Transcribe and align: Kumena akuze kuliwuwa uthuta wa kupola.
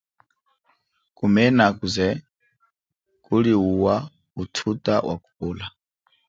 Kumena 1.17 1.61
akuze 1.69 2.07
kuliwuwa 3.23 3.95
uthuta 4.43 4.93
wa 5.07 5.15
kupola. 5.23 5.65